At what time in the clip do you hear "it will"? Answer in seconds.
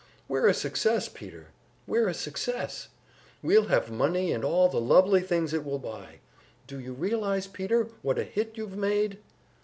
5.53-5.77